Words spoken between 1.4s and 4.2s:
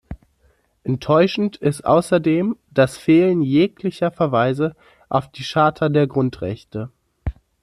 ist außerdem das Fehlen jeglicher